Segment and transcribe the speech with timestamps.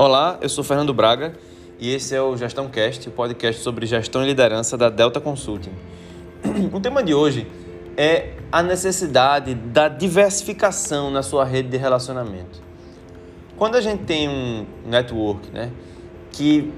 [0.00, 1.32] Olá, eu sou Fernando Braga
[1.76, 5.72] e esse é o Gestão Cast, o podcast sobre gestão e liderança da Delta Consulting.
[6.72, 7.48] O tema de hoje
[7.96, 12.62] é a necessidade da diversificação na sua rede de relacionamento.
[13.56, 15.72] Quando a gente tem um network, né,
[16.30, 16.72] que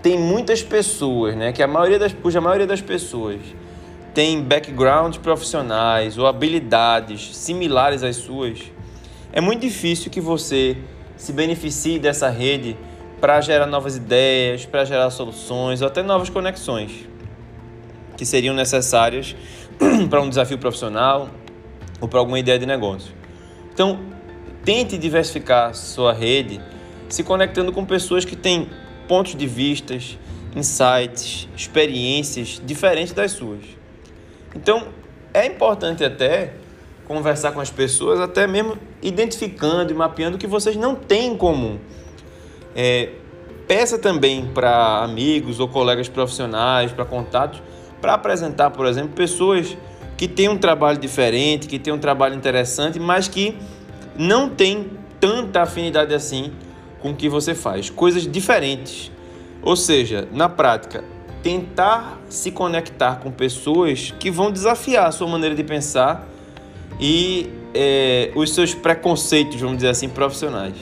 [0.00, 3.40] tem muitas pessoas, né, que a maioria das, cuja maioria das pessoas
[4.14, 8.60] tem backgrounds profissionais ou habilidades similares às suas,
[9.32, 10.76] é muito difícil que você
[11.18, 12.76] se beneficie dessa rede
[13.20, 17.06] para gerar novas ideias, para gerar soluções ou até novas conexões
[18.16, 19.36] que seriam necessárias
[20.08, 21.28] para um desafio profissional
[22.00, 23.12] ou para alguma ideia de negócio.
[23.72, 24.00] Então,
[24.64, 26.60] tente diversificar sua rede
[27.08, 28.68] se conectando com pessoas que têm
[29.06, 30.18] pontos de vistas,
[30.54, 33.64] insights, experiências diferentes das suas.
[34.54, 34.88] Então,
[35.32, 36.54] é importante até
[37.08, 41.36] conversar com as pessoas, até mesmo identificando e mapeando o que vocês não têm em
[41.36, 41.78] comum.
[42.76, 43.08] É,
[43.66, 47.62] peça também para amigos ou colegas profissionais, para contatos,
[48.00, 49.76] para apresentar, por exemplo, pessoas
[50.18, 53.56] que têm um trabalho diferente, que têm um trabalho interessante, mas que
[54.16, 56.52] não têm tanta afinidade assim
[57.00, 57.88] com o que você faz.
[57.88, 59.10] Coisas diferentes.
[59.62, 61.02] Ou seja, na prática,
[61.42, 66.28] tentar se conectar com pessoas que vão desafiar a sua maneira de pensar
[67.00, 70.74] e é, os seus preconceitos, vamos dizer assim, profissionais.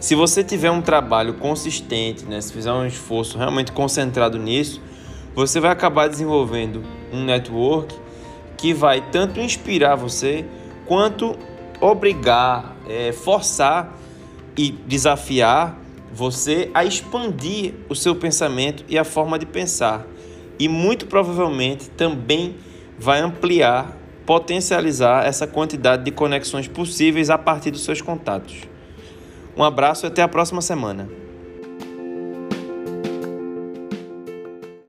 [0.00, 4.80] Se você tiver um trabalho consistente, né, se fizer um esforço realmente concentrado nisso,
[5.34, 7.94] você vai acabar desenvolvendo um network
[8.56, 10.44] que vai tanto inspirar você
[10.86, 11.36] quanto
[11.80, 13.96] obrigar, é, forçar
[14.56, 15.78] e desafiar
[16.12, 20.06] você a expandir o seu pensamento e a forma de pensar.
[20.58, 22.56] E muito provavelmente também
[22.98, 23.96] vai ampliar
[24.28, 28.56] potencializar essa quantidade de conexões possíveis a partir dos seus contatos.
[29.56, 31.08] Um abraço e até a próxima semana.